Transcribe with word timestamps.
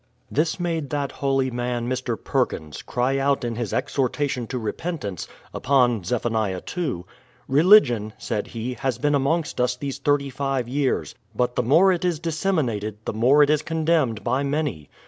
This 0.31 0.59
made 0.59 0.89
that 0.89 1.11
holy 1.11 1.51
man, 1.51 1.87
Mr. 1.87 2.17
Perkins, 2.17 2.81
cry 2.81 3.19
out 3.19 3.43
in 3.43 3.55
his 3.55 3.71
ex 3.71 3.95
hortation 3.97 4.47
to 4.47 4.57
repentance, 4.57 5.27
upon 5.53 6.03
Zeph. 6.03 6.25
ii. 6.75 7.03
"Religion," 7.47 8.13
said 8.17 8.47
he, 8.47 8.73
"has 8.73 8.97
been 8.97 9.13
amongst 9.13 9.61
us 9.61 9.75
these 9.75 9.99
thirty 9.99 10.31
five 10.31 10.67
years; 10.67 11.13
but 11.35 11.55
the 11.55 11.61
more 11.61 11.91
it 11.91 12.03
is 12.03 12.17
disseminated, 12.19 12.97
the 13.05 13.13
more 13.13 13.43
it 13.43 13.51
is 13.51 13.61
condemned 13.61 14.23
by 14.23 14.41
many. 14.41 14.89